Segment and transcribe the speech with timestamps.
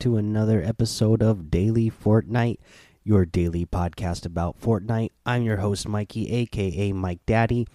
[0.00, 2.58] To another episode of Daily Fortnite,
[3.02, 5.10] your daily podcast about Fortnite.
[5.26, 7.66] I'm your host, Mikey, aka Mike Daddy,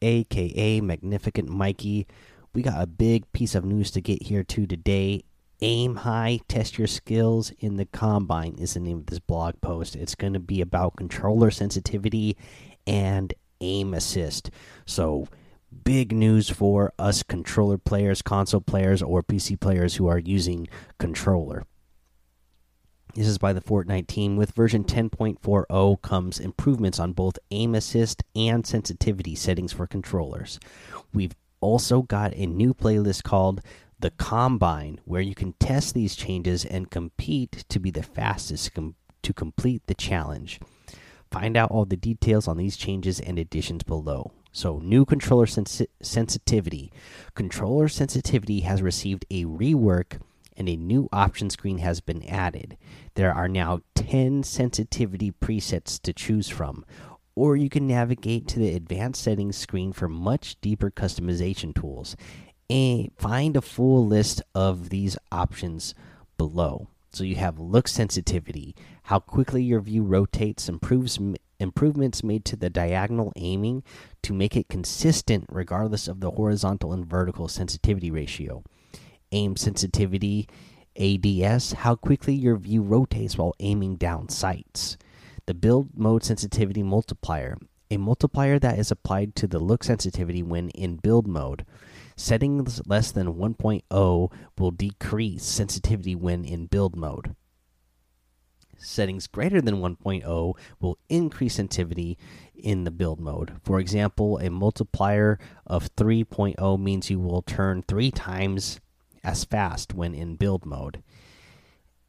[0.00, 2.08] aka Magnificent Mikey.
[2.52, 5.22] We got a big piece of news to get here to today.
[5.60, 9.94] Aim high, test your skills in the combine is the name of this blog post.
[9.94, 12.36] It's going to be about controller sensitivity
[12.88, 14.50] and aim assist.
[14.84, 15.28] So,
[15.84, 20.68] big news for us controller players, console players, or PC players who are using
[20.98, 21.64] controller.
[23.14, 24.36] This is by the Fortnite team.
[24.36, 30.58] With version 10.40 comes improvements on both aim assist and sensitivity settings for controllers.
[31.12, 33.60] We've also got a new playlist called
[33.98, 38.94] The Combine, where you can test these changes and compete to be the fastest com
[39.22, 40.58] to complete the challenge.
[41.30, 44.32] Find out all the details on these changes and additions below.
[44.52, 46.92] So, new controller sensi sensitivity.
[47.34, 50.20] Controller sensitivity has received a rework
[50.56, 52.76] and a new option screen has been added.
[53.14, 56.84] There are now 10 sensitivity presets to choose from,
[57.34, 62.14] or you can navigate to the advanced settings screen for much deeper customization tools.
[62.68, 65.94] And find a full list of these options
[66.36, 66.88] below.
[67.12, 71.18] So you have look sensitivity, how quickly your view rotates, improves
[71.62, 73.82] improvements made to the diagonal aiming
[74.22, 78.62] to make it consistent regardless of the horizontal and vertical sensitivity ratio.
[79.30, 80.48] Aim sensitivity,
[80.96, 84.98] ADS, how quickly your view rotates while aiming down sights.
[85.46, 87.56] The build mode sensitivity multiplier,
[87.90, 91.64] a multiplier that is applied to the look sensitivity when in build mode.
[92.16, 97.34] Settings less than 1.0 will decrease sensitivity when in build mode
[98.82, 102.18] settings greater than 1.0 will increase sensitivity
[102.54, 103.54] in the build mode.
[103.62, 108.80] For example, a multiplier of 3.0 means you will turn three times
[109.24, 111.02] as fast when in build mode.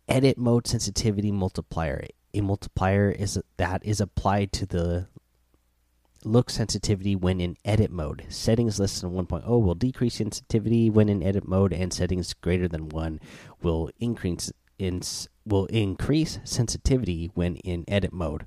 [0.08, 2.06] Edit mode sensitivity multiplier.
[2.34, 5.08] A multiplier is that is applied to the
[6.26, 8.26] look sensitivity when in edit mode.
[8.30, 12.90] Settings less than 1.0 will decrease sensitivity when in edit mode, and settings greater than
[12.90, 13.20] 1
[13.62, 15.02] will increase in,
[15.46, 18.46] will increase sensitivity when in edit mode.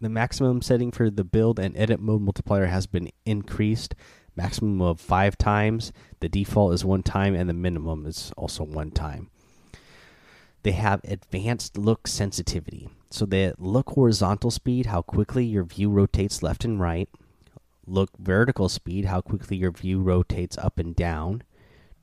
[0.00, 3.94] The maximum setting for the build and edit mode multiplier has been increased,
[4.34, 5.92] maximum of five times.
[6.20, 9.30] The default is one time, and the minimum is also one time.
[10.62, 12.88] They have advanced look sensitivity.
[13.10, 17.08] So they look horizontal speed, how quickly your view rotates left and right.
[17.86, 21.42] Look vertical speed, how quickly your view rotates up and down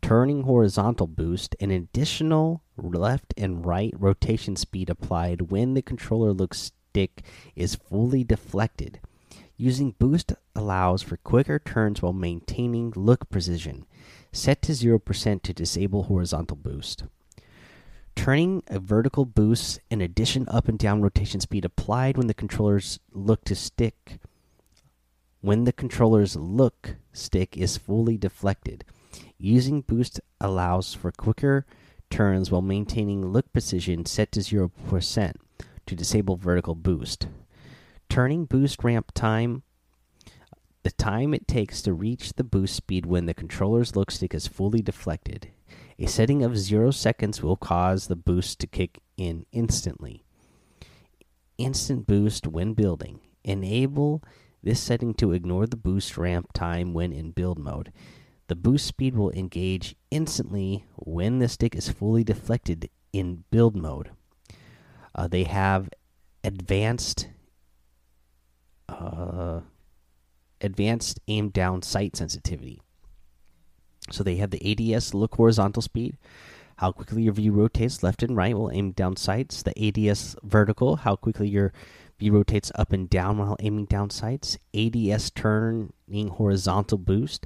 [0.01, 6.53] turning horizontal boost, an additional left and right rotation speed applied when the controller look
[6.53, 7.21] stick
[7.55, 8.99] is fully deflected.
[9.57, 13.85] Using boost allows for quicker turns while maintaining look precision.
[14.31, 17.05] Set to 0% to disable horizontal boost.
[18.15, 22.99] Turning a vertical boost, an addition up and down rotation speed applied when the controller's
[23.11, 24.19] look to stick.
[25.41, 28.83] When the controller's look stick is fully deflected.
[29.39, 31.65] Using boost allows for quicker
[32.09, 35.33] turns while maintaining look precision set to 0%
[35.85, 37.27] to disable vertical boost.
[38.09, 39.63] Turning boost ramp time
[40.87, 44.47] the time it takes to reach the boost speed when the controller's look stick is
[44.47, 45.51] fully deflected.
[45.99, 50.23] A setting of 0 seconds will cause the boost to kick in instantly.
[51.57, 53.19] Instant boost when building.
[53.43, 54.23] Enable
[54.63, 57.91] this setting to ignore the boost ramp time when in build mode.
[58.47, 64.11] The boost speed will engage instantly when the stick is fully deflected in build mode.
[65.13, 65.89] Uh, they have
[66.43, 67.27] advanced
[68.87, 69.61] uh,
[70.61, 72.81] advanced aim down sight sensitivity.
[74.11, 76.17] So they have the ADS look horizontal speed,
[76.77, 79.61] how quickly your view rotates left and right while aiming down sights.
[79.61, 81.73] The ADS vertical, how quickly your
[82.17, 84.57] view rotates up and down while aiming down sights.
[84.73, 87.45] ADS turning horizontal boost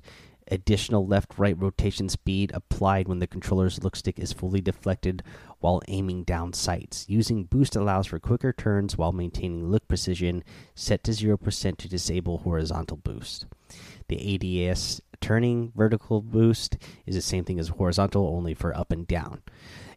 [0.51, 5.23] additional left right rotation speed applied when the controller's look stick is fully deflected
[5.59, 7.05] while aiming down sights.
[7.07, 10.43] Using boost allows for quicker turns while maintaining look precision,
[10.75, 13.45] set to 0% to disable horizontal boost.
[14.09, 19.07] The ADS turning vertical boost is the same thing as horizontal, only for up and
[19.07, 19.41] down.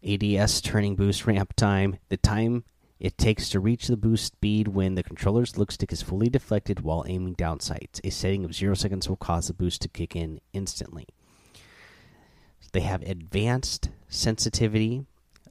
[0.07, 1.99] ADS turning boost ramp time.
[2.11, 2.65] The time
[3.01, 6.81] it takes to reach the boost speed when the controller's look stick is fully deflected
[6.81, 8.01] while aiming down sights.
[8.05, 11.07] A setting of 0 seconds will cause the boost to kick in instantly.
[12.73, 15.07] They have advanced sensitivity.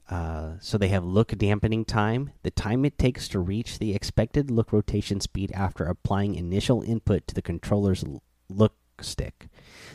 [0.10, 4.51] Uh, so they have look dampening time, the time it takes to reach the expected
[4.51, 8.04] look rotation speed after applying initial input to the controller's
[8.50, 9.48] look stick.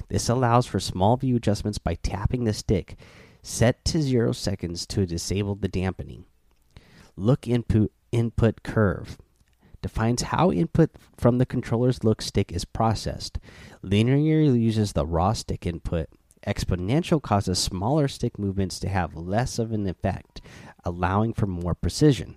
[0.09, 2.97] This allows for small view adjustments by tapping the stick
[3.43, 6.27] Set to zero seconds to disable the dampening.
[7.19, 9.19] Look input input curve
[9.83, 13.41] defines how input from the controller's look stick is processed.
[13.83, 16.09] Linear uses the raw stick input.
[16.47, 20.41] Exponential causes smaller stick movements to have less of an effect,
[20.85, 22.37] allowing for more precision.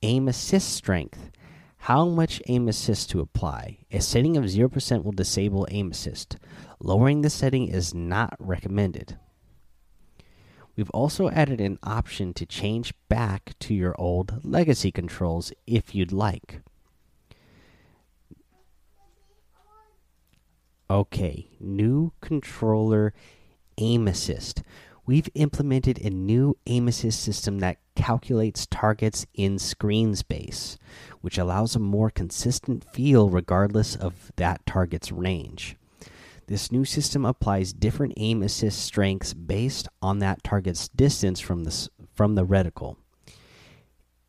[0.00, 1.30] Aim assist strength.
[1.80, 3.80] How much aim assist to apply?
[3.90, 6.38] A setting of 0% will disable aim assist.
[6.80, 9.18] Lowering the setting is not recommended.
[10.76, 16.12] We've also added an option to change back to your old legacy controls if you'd
[16.12, 16.62] like.
[20.88, 23.12] Okay, new controller
[23.78, 24.62] aim assist.
[25.06, 30.78] We've implemented a new aim assist system that calculates targets in screen space,
[31.20, 35.76] which allows a more consistent feel regardless of that target's range.
[36.50, 41.88] This new system applies different aim assist strengths based on that target's distance from the,
[42.12, 42.96] from the reticle.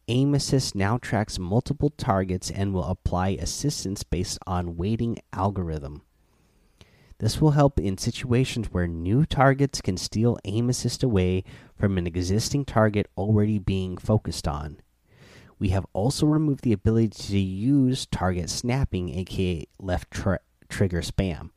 [0.08, 6.04] Aim assist now tracks multiple targets and will apply assistance based on weighting algorithm.
[7.18, 11.44] This will help in situations where new targets can steal aim assist away
[11.76, 14.80] from an existing target already being focused on.
[15.58, 21.50] We have also removed the ability to use target snapping, aka left trigger spam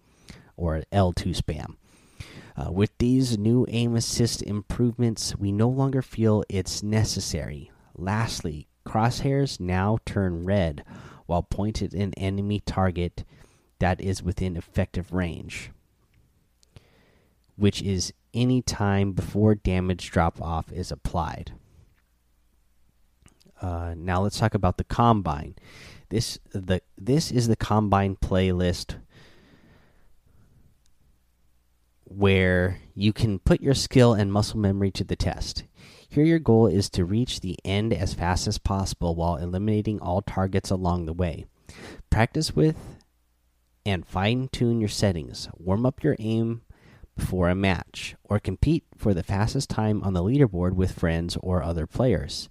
[0.57, 1.77] or L2 spam.
[2.57, 7.71] Uh, with these new aim assist improvements, we no longer feel it's necessary.
[7.97, 10.85] Lastly, crosshairs now turn red
[11.27, 13.25] while pointed at an enemy target
[13.81, 15.71] that is within effective range,
[17.57, 21.53] which is any time before damage drop off is applied.
[23.61, 25.55] Uh, now let's talk about the combine.
[26.11, 28.97] This the this is the combine playlist
[32.05, 35.65] where you can put your skill and muscle memory to the test.
[36.09, 40.23] Here, your goal is to reach the end as fast as possible while eliminating all
[40.23, 41.47] targets along the way.
[42.11, 42.77] Practice with
[43.85, 45.49] and fine tune your settings.
[45.57, 46.63] Warm up your aim
[47.17, 51.63] before a match, or compete for the fastest time on the leaderboard with friends or
[51.63, 52.49] other players.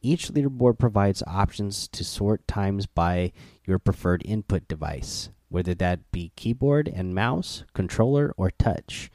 [0.00, 3.32] Each leaderboard provides options to sort times by
[3.66, 9.10] your preferred input device whether that be keyboard and mouse, controller, or touch.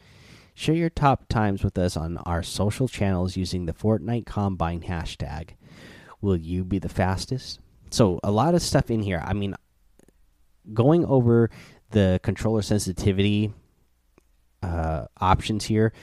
[0.56, 5.52] Share your top times with us on our social channels using the Fortnite Combine hashtag.
[6.20, 7.60] Will you be the fastest?
[7.92, 9.22] So, a lot of stuff in here.
[9.24, 9.54] I mean,
[10.74, 11.52] going over
[11.92, 13.54] the controller sensitivity
[14.64, 15.94] uh, options here,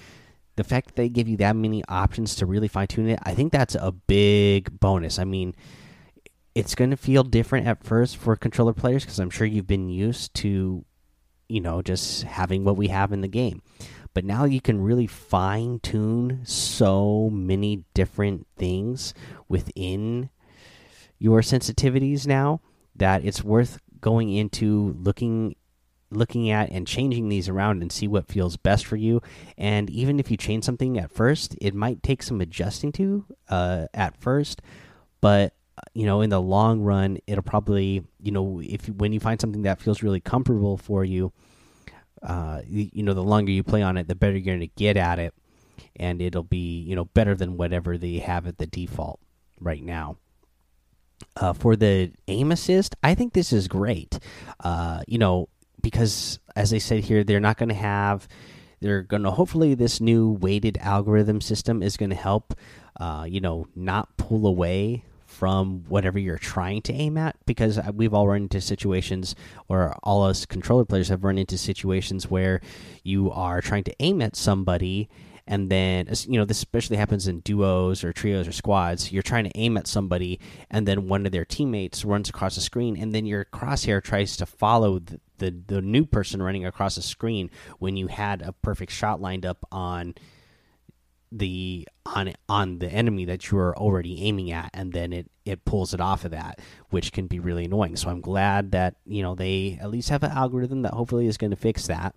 [0.54, 3.34] the fact that they give you that many options to really fine tune it, I
[3.34, 5.18] think that's a big bonus.
[5.18, 5.56] I mean,
[6.58, 9.88] it's going to feel different at first for controller players because I'm sure you've been
[9.88, 10.84] used to,
[11.48, 13.62] you know, just having what we have in the game.
[14.12, 19.14] But now you can really fine tune so many different things
[19.46, 20.30] within
[21.20, 22.60] your sensitivities now
[22.96, 25.54] that it's worth going into looking
[26.10, 29.20] looking at and changing these around and see what feels best for you
[29.58, 33.86] and even if you change something at first it might take some adjusting to uh,
[33.92, 34.62] at first
[35.20, 35.52] but
[35.94, 39.62] you know in the long run it'll probably you know if when you find something
[39.62, 41.32] that feels really comfortable for you
[42.22, 44.96] uh you, know the longer you play on it the better you're going to get
[44.96, 45.34] at it.
[45.96, 49.20] And it'll be you know better than whatever they have at the default
[49.60, 50.16] right now.
[51.36, 54.18] Uh, for the aim assist i think this is great.
[54.60, 55.48] Uh, you know
[55.80, 58.26] because as i said here they're not going to have
[58.80, 62.54] they're going to hopefully this new weighted algorithm system is going to help
[63.00, 65.04] uh, you know not pull away
[65.38, 67.36] from whatever you're trying to aim at?
[67.46, 69.36] Because uh, we've all run into situations
[69.68, 72.60] or all us controller players have run into situations where
[73.04, 75.08] you are trying to aim at somebody
[75.46, 79.12] and then you know this especially happens in duos or trios or squads.
[79.12, 80.40] You're trying to aim at somebody
[80.70, 84.36] and then one of their teammates runs across the screen and then your crosshair tries
[84.38, 88.52] to follow the, the, the new person running across the screen when you had a
[88.52, 90.16] perfect shot lined up on
[91.30, 95.64] the on on the enemy that you are already aiming at and then it it
[95.64, 96.58] pulls it off of that
[96.90, 97.96] which can be really annoying.
[97.96, 101.36] So i'm glad that you know they at least have an algorithm that hopefully is
[101.36, 102.14] going to fix that.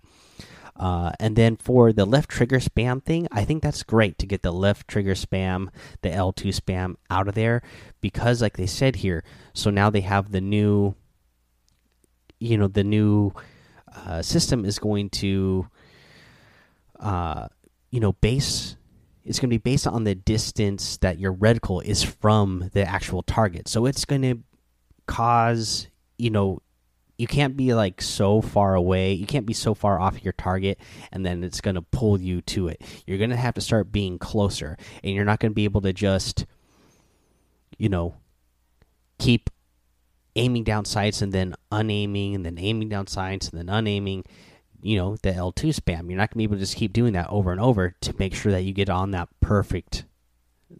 [0.74, 4.40] Uh, and then for the left trigger spam thing i think that's great to get
[4.40, 5.68] the left trigger spam
[6.00, 7.60] the l2 spam out of there
[8.00, 10.94] because like they said here so now they have the new
[12.40, 13.32] you know the new
[13.94, 15.68] uh, system is going to
[17.00, 17.48] uh,
[17.90, 18.76] you know base
[19.24, 23.22] it's going to be based on the distance that your reticle is from the actual
[23.22, 23.68] target.
[23.68, 24.38] So it's going to
[25.06, 25.86] cause,
[26.18, 26.60] you know,
[27.18, 29.12] you can't be like so far away.
[29.12, 30.78] You can't be so far off your target
[31.12, 32.82] and then it's going to pull you to it.
[33.06, 35.82] You're going to have to start being closer and you're not going to be able
[35.82, 36.46] to just
[37.78, 38.14] you know
[39.18, 39.50] keep
[40.34, 44.24] aiming down sights and then unaiming and then aiming down sights and then unaiming
[44.82, 46.08] you know the L2 spam.
[46.08, 48.14] You're not going to be able to just keep doing that over and over to
[48.18, 50.04] make sure that you get on that perfect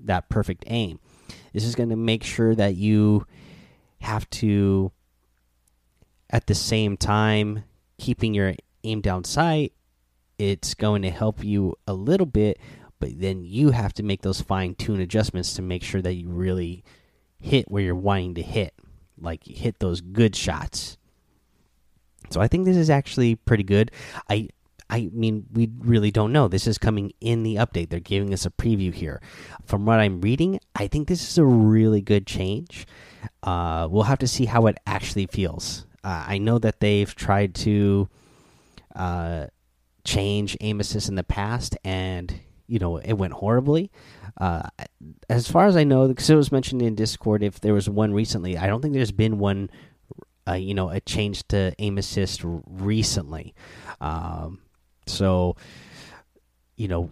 [0.04, 0.98] that perfect aim.
[1.52, 3.26] This is going to make sure that you
[4.00, 4.90] have to
[6.30, 7.64] at the same time
[7.98, 8.54] keeping your
[8.84, 9.72] aim down sight.
[10.38, 12.58] It's going to help you a little bit,
[12.98, 16.28] but then you have to make those fine tune adjustments to make sure that you
[16.28, 16.82] really
[17.38, 18.74] hit where you're wanting to hit,
[19.20, 20.96] like hit those good shots.
[22.32, 23.90] So I think this is actually pretty good.
[24.28, 24.48] I
[24.92, 26.48] I mean, we really don't know.
[26.48, 27.88] This is coming in the update.
[27.88, 29.22] They're giving us a preview here.
[29.64, 32.86] From what I'm reading, I think this is a really good change.
[33.42, 35.86] Uh, we'll have to see how it actually feels.
[36.04, 38.10] Uh, I know that they've tried to
[38.94, 39.46] uh,
[40.04, 42.34] change aim assist in the past, and
[42.66, 43.90] you know it went horribly.
[44.38, 44.68] Uh,
[45.30, 48.12] as far as I know, because it was mentioned in Discord, if there was one
[48.12, 49.70] recently, I don't think there's been one
[50.48, 53.54] uh, you know a change to aim assist recently.
[54.00, 54.60] Um,
[55.06, 55.56] so
[56.76, 57.10] you know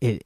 [0.00, 0.24] it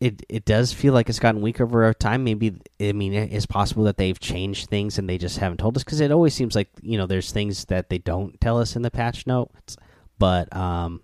[0.00, 2.24] it it does feel like it's gotten weaker over time.
[2.24, 5.84] Maybe I mean it's possible that they've changed things and they just haven't told us
[5.84, 8.82] because it always seems like you know there's things that they don't tell us in
[8.82, 9.76] the patch notes.
[10.18, 11.00] But um,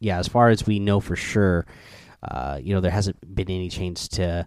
[0.00, 1.66] yeah, as far as we know for sure,
[2.22, 4.46] uh, you know there hasn't been any change to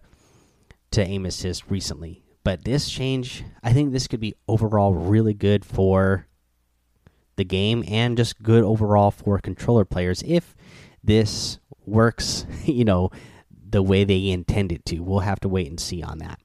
[0.92, 2.22] to aim assist recently.
[2.46, 6.28] But this change, I think this could be overall really good for
[7.34, 10.54] the game and just good overall for controller players if
[11.02, 13.10] this works, you know,
[13.68, 15.00] the way they intend it to.
[15.00, 16.38] We'll have to wait and see on that.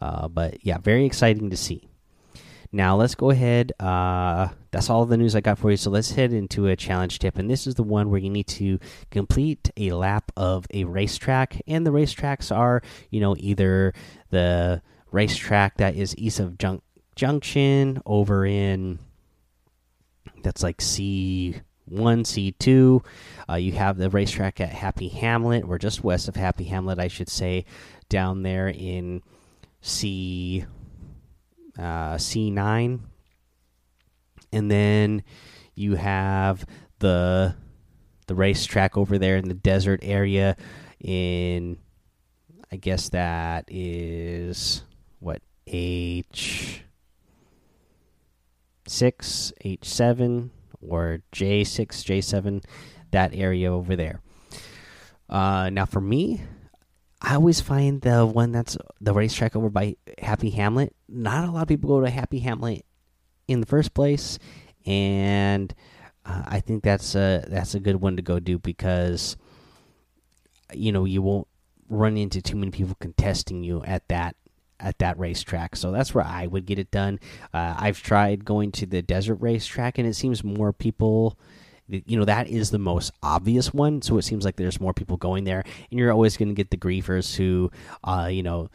[0.00, 1.88] Uh, but yeah, very exciting to see.
[2.72, 3.70] Now let's go ahead.
[3.78, 5.76] Uh, that's all the news I got for you.
[5.76, 8.48] So let's head into a challenge tip, and this is the one where you need
[8.48, 8.80] to
[9.12, 13.94] complete a lap of a racetrack, and the racetracks are, you know, either
[14.30, 16.80] the racetrack that is east of Jun
[17.14, 18.98] Junction over in
[20.42, 23.02] that's like C one C two.
[23.48, 27.08] Uh, you have the racetrack at Happy Hamlet, or just west of Happy Hamlet, I
[27.08, 27.64] should say,
[28.08, 29.22] down there in
[29.82, 30.64] C
[31.78, 33.02] uh, C nine,
[34.52, 35.22] and then
[35.74, 36.64] you have
[36.98, 37.54] the
[38.26, 40.56] the racetrack over there in the desert area
[41.00, 41.76] in
[42.70, 44.82] I guess that is
[45.72, 46.82] what H
[48.86, 50.50] six, H seven,
[50.80, 52.62] or J six, J seven,
[53.10, 54.20] that area over there.
[55.28, 56.42] Uh, now for me,
[57.20, 60.94] I always find the one that's the racetrack over by Happy Hamlet.
[61.08, 62.84] Not a lot of people go to Happy Hamlet
[63.48, 64.38] in the first place,
[64.84, 65.74] and
[66.26, 69.36] uh, I think that's a that's a good one to go do because
[70.74, 71.48] you know you won't
[71.88, 74.36] run into too many people contesting you at that
[74.82, 75.76] at that racetrack.
[75.76, 77.20] So that's where I would get it done.
[77.54, 81.38] Uh, I've tried going to the desert racetrack, and it seems more people.
[81.88, 85.16] You know that is the most obvious one, so it seems like there's more people
[85.16, 87.70] going there, and you're always going to get the griefers who,
[88.04, 88.70] uh, you know,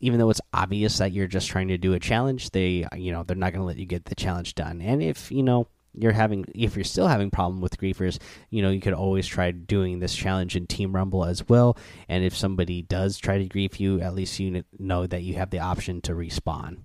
[0.00, 3.24] even though it's obvious that you're just trying to do a challenge, they, you know,
[3.24, 4.80] they're not going to let you get the challenge done.
[4.80, 8.18] And if you know you're having if you're still having problem with griefers
[8.50, 11.76] you know you could always try doing this challenge in team rumble as well.
[12.08, 15.50] And if somebody does try to grief you at least you know that you have
[15.50, 16.78] the option to respawn.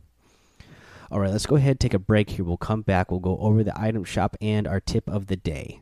[1.09, 2.45] All right let's go ahead take a break here.
[2.45, 3.11] We'll come back.
[3.11, 5.81] We'll go over the item shop and our tip of the day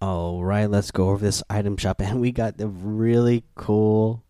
[0.00, 4.22] All right, let's go over this item shop, and we got the really cool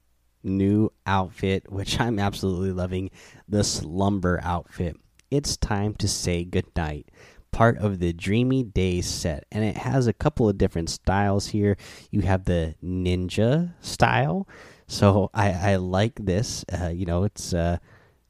[0.42, 3.10] new outfit, which I'm absolutely loving
[3.46, 4.96] the slumber outfit.
[5.30, 7.10] It's time to say goodnight.
[7.50, 11.76] Part of the Dreamy Days set, and it has a couple of different styles here.
[12.10, 14.48] You have the ninja style,
[14.87, 16.64] so I, I like this.
[16.72, 17.76] Uh, you know, it's uh,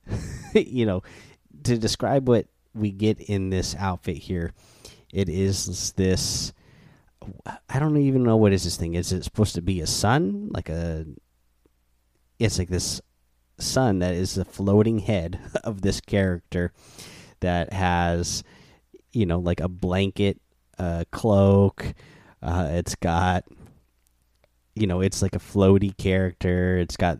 [0.54, 1.02] you know,
[1.64, 4.52] to describe what we get in this outfit here,
[5.12, 6.52] it is this
[7.68, 8.94] I don't even know what is this thing.
[8.94, 10.50] Is it supposed to be a sun?
[10.52, 11.06] Like a
[12.38, 13.00] it's like this
[13.58, 16.72] sun that is the floating head of this character.
[17.40, 18.42] that has,
[19.12, 20.40] you know, like a blanket,
[20.78, 21.94] uh, cloak.
[22.42, 23.44] Uh, it's got,
[24.74, 26.78] you know, it's like a floaty character.
[26.78, 27.18] It's got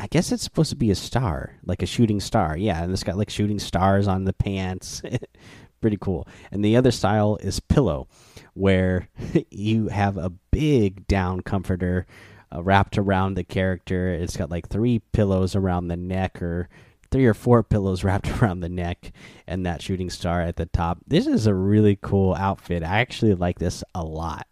[0.00, 2.56] I guess it's supposed to be a star, like a shooting star.
[2.56, 5.02] Yeah, and it's got like shooting stars on the pants.
[5.80, 6.26] Pretty cool.
[6.50, 8.08] And the other style is pillow,
[8.54, 9.08] where
[9.50, 12.06] you have a big down comforter
[12.54, 14.08] uh, wrapped around the character.
[14.08, 16.68] It's got like three pillows around the neck, or
[17.10, 19.12] three or four pillows wrapped around the neck,
[19.46, 20.98] and that shooting star at the top.
[21.06, 22.82] This is a really cool outfit.
[22.82, 24.46] I actually like this a lot.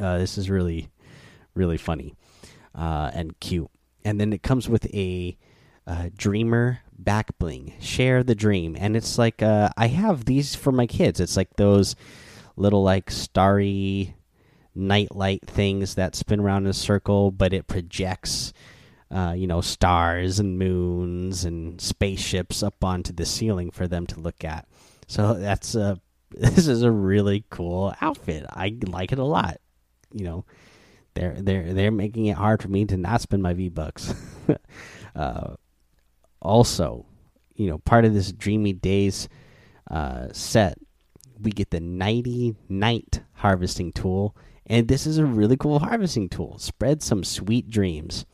[0.00, 0.88] Uh, this is really,
[1.54, 2.14] really funny
[2.74, 3.70] uh, and cute
[4.04, 5.36] and then it comes with a
[6.16, 8.76] dreamer back bling share the dream.
[8.78, 11.20] And it's like uh, i have these for my kids.
[11.20, 11.96] It's like those
[12.56, 14.14] little like starry
[14.74, 18.52] nightlight things that spin around in a circle but it projects
[19.10, 24.20] uh, you know stars and moons and spaceships up onto the ceiling for them to
[24.20, 24.66] look at.
[25.06, 28.44] So that's a this is a really cool outfit.
[28.50, 29.60] I like it a lot
[30.14, 30.44] you know.
[31.14, 34.14] They're they're they're making it hard for me to not spend my V bucks.
[35.14, 35.54] uh,
[36.44, 37.06] also,
[37.54, 39.28] you know, part of this Dreamy Days
[39.90, 40.78] uh, set,
[41.40, 44.36] we get the Nighty Night harvesting tool,
[44.66, 46.58] and this is a really cool harvesting tool.
[46.58, 48.24] Spread some sweet dreams.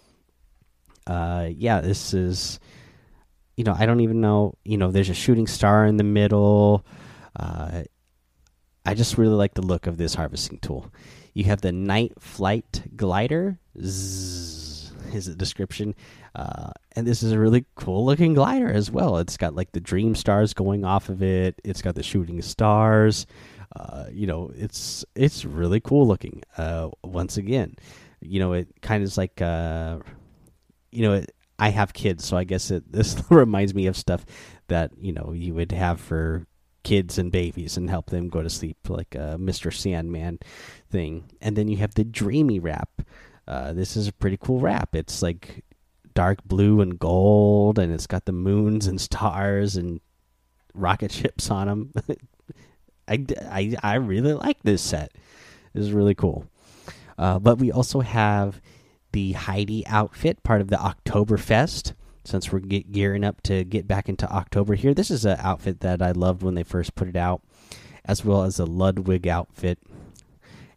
[1.06, 2.60] Uh, yeah, this is,
[3.56, 4.54] you know, I don't even know.
[4.64, 6.86] You know, there's a shooting star in the middle.
[7.34, 7.82] Uh,
[8.84, 10.92] I just really like the look of this harvesting tool.
[11.34, 13.58] You have the Night Flight Glider.
[13.80, 14.59] Zzz,
[15.14, 15.94] is the description.
[16.34, 19.18] Uh, and this is a really cool looking glider as well.
[19.18, 21.60] It's got like the dream stars going off of it.
[21.64, 23.26] It's got the shooting stars.
[23.76, 26.42] Uh, you know, it's it's really cool looking.
[26.56, 27.76] Uh, once again,
[28.20, 29.98] you know, it kind of is like, uh,
[30.90, 34.24] you know, it, I have kids, so I guess it this reminds me of stuff
[34.68, 36.46] that you know you would have for
[36.82, 39.72] kids and babies and help them go to sleep, like a Mr.
[39.72, 40.38] Sandman
[40.90, 41.30] thing.
[41.40, 43.02] And then you have the Dreamy wrap.
[43.50, 44.94] Uh, this is a pretty cool wrap.
[44.94, 45.64] It's like
[46.14, 50.00] dark blue and gold, and it's got the moons and stars and
[50.72, 51.92] rocket ships on them.
[53.08, 55.10] I, I, I really like this set.
[55.74, 56.46] This is really cool.
[57.18, 58.60] Uh, but we also have
[59.10, 64.08] the Heidi outfit, part of the Oktoberfest since we're ge gearing up to get back
[64.08, 64.94] into October here.
[64.94, 67.42] This is an outfit that I loved when they first put it out,
[68.04, 69.80] as well as a Ludwig outfit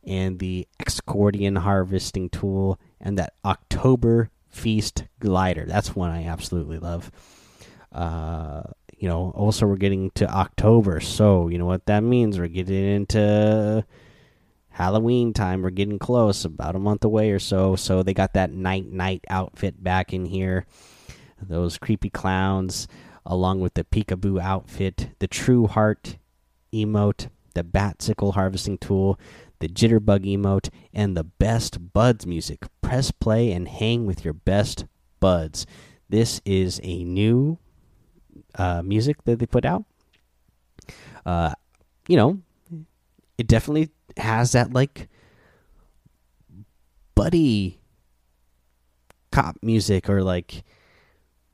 [0.06, 5.66] and the Axcordion harvesting tool and that October Feast glider.
[5.66, 7.12] That's one I absolutely love.
[7.92, 8.63] Uh,
[8.96, 12.38] you know, also we're getting to October, so you know what that means.
[12.38, 13.84] We're getting into
[14.70, 15.63] Halloween time.
[15.63, 17.76] We're getting close, about a month away or so.
[17.76, 20.68] So they got that Nite Nite outfit back in here
[21.50, 22.88] those creepy clowns,
[23.26, 26.18] along with the peekaboo outfit, the true heart
[26.74, 29.20] emote, the batsickle harvesting tool,
[29.63, 32.65] the jitterbug emote, and the best buds music.
[32.82, 34.84] Press play and hang with your best
[35.21, 35.65] buds.
[36.10, 37.58] This is a new
[38.56, 39.86] uh, music that they put out.
[41.26, 41.54] Uh,
[42.10, 42.39] you know,
[43.38, 45.08] it definitely has that like
[47.15, 47.80] buddy
[49.32, 50.65] cop music or like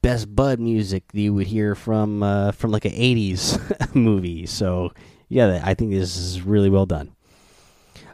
[0.01, 4.47] best bud music that you would hear from uh, from like an '80s movie.
[4.47, 4.93] So
[5.27, 7.13] yeah, I think this is really well done.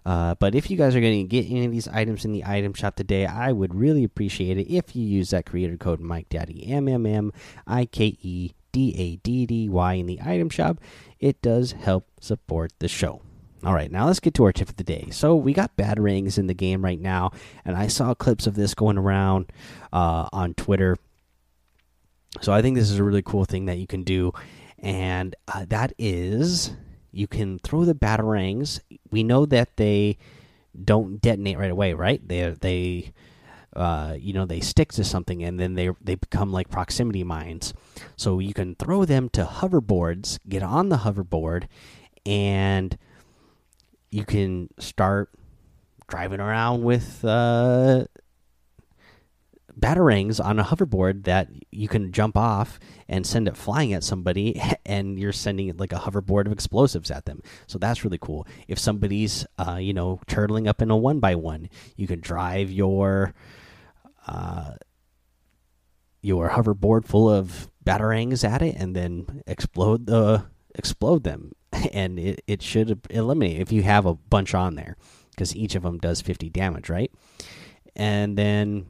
[0.05, 2.43] Uh, but if you guys are going to get any of these items in the
[2.45, 6.29] item shop today, I would really appreciate it if you use that creator code Mike
[6.29, 7.31] Daddy M M M
[7.65, 10.79] I K E D A D D Y in the item shop.
[11.19, 13.21] It does help support the show.
[13.63, 15.07] All right, now let's get to our tip of the day.
[15.11, 17.31] So we got batarangs in the game right now,
[17.63, 19.51] and I saw clips of this going around
[19.91, 20.97] uh, on Twitter
[22.41, 24.33] so I think this is a really cool thing that you can do,
[24.79, 26.75] and uh, that is
[27.15, 28.81] you can throw the batarangs.
[29.09, 30.17] We know that they
[30.83, 32.25] don't detonate right away, right?
[32.27, 33.13] They they
[33.73, 37.73] uh, you know they stick to something and then they they become like proximity mines.
[38.17, 41.67] So you can throw them to hoverboards, get on the hoverboard,
[42.25, 42.97] and
[44.11, 45.29] you can start
[46.07, 48.05] driving around with uh,
[49.79, 54.61] batarangs on a hoverboard that you can jump off and send it flying at somebody
[54.85, 57.41] and you're sending it like a hoverboard of explosives at them.
[57.67, 58.47] So that's really cool.
[58.67, 62.71] If somebody's uh, you know turtling up in a one by one you can drive
[62.71, 63.33] your
[64.27, 64.73] uh,
[66.21, 71.51] your hoverboard full of batarangs at it and then explode the explode them.
[71.91, 74.95] And it, it should eliminate if you have a bunch on there
[75.31, 77.11] because each of them does 50 damage right?
[77.97, 78.85] And then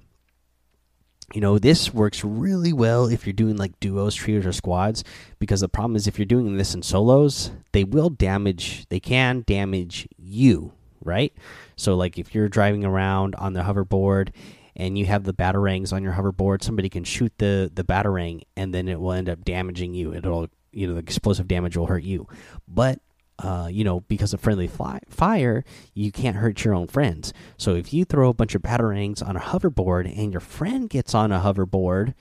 [1.34, 5.04] you know this works really well if you're doing like duos trios or squads
[5.40, 9.44] because the problem is if you're doing this in solos they will damage they can
[9.48, 10.72] damage you
[11.06, 11.34] right?
[11.78, 14.30] So like if you're driving around on the hoverboard
[14.76, 18.74] and you have the batarangs on your hoverboard somebody can shoot the the batarang and
[18.74, 20.14] then it will end up damaging you.
[20.14, 22.28] It'll you know the explosive damage will hurt you.
[22.68, 23.00] But
[23.40, 27.34] uh, you know, because of friendly fly fire, you can't hurt your own friends.
[27.58, 31.14] So if you throw a bunch of batarangs on a hoverboard and your friend gets
[31.14, 32.14] on a hoverboard,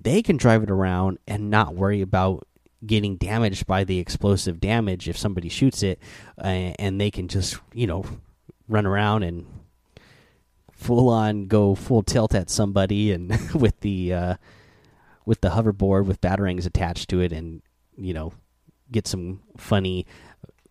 [0.00, 2.46] they can drive it around and not worry about
[2.86, 5.98] getting damaged by the explosive damage if somebody shoots it,
[6.38, 8.04] uh, and they can just you know
[8.68, 9.46] run around and
[10.70, 14.34] full on go full tilt at somebody and with the uh,
[15.24, 17.62] with the hoverboard with batarangs attached to it and
[17.96, 18.32] you know
[18.92, 20.06] get some funny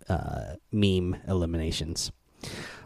[0.09, 2.11] uh, meme eliminations.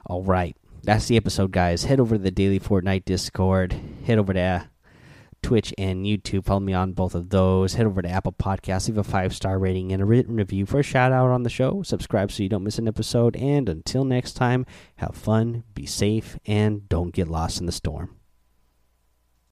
[0.05, 1.83] All right, that's the episode, guys.
[1.83, 3.75] Head over to the Daily Fortnite Discord.
[4.05, 4.69] Head over to
[5.41, 6.45] Twitch and YouTube.
[6.45, 7.75] Follow me on both of those.
[7.75, 8.87] Head over to Apple Podcasts.
[8.87, 11.49] Leave a five star rating and a written review for a shout out on the
[11.49, 11.83] show.
[11.83, 13.35] Subscribe so you don't miss an episode.
[13.35, 14.65] And until next time,
[14.97, 18.16] have fun, be safe, and don't get lost in the storm.